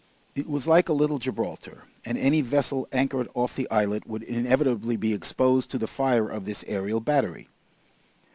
It 0.33 0.49
was 0.49 0.65
like 0.67 0.89
a 0.89 0.93
little 0.93 1.19
Gibraltar, 1.19 1.83
and 2.03 2.17
any 2.17 2.41
vessel 2.41 2.87
anchored 2.91 3.29
off 3.35 3.55
the 3.55 3.69
islet 3.69 4.07
would 4.07 4.23
inevitably 4.23 4.95
be 4.95 5.13
exposed 5.13 5.69
to 5.69 5.77
the 5.77 5.85
fire 5.85 6.27
of 6.27 6.43
this 6.43 6.63
aerial 6.67 6.99
battery. 7.01 7.49